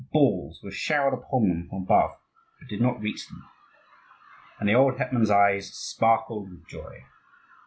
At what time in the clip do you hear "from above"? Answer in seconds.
1.69-2.17